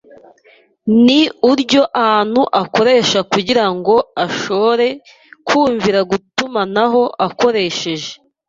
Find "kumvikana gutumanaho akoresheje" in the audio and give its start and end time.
5.47-8.11